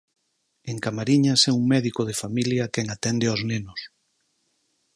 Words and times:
En 0.71 0.77
Camariñas 0.85 1.41
é 1.49 1.51
un 1.59 1.63
médico 1.73 2.01
de 2.05 2.19
familia 2.21 2.71
quen 2.73 2.87
atende 2.95 3.25
aos 3.29 3.41
nenos. 3.51 3.79